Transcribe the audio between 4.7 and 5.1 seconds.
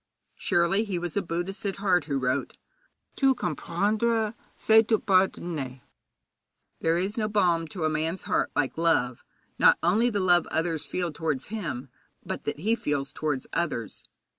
tout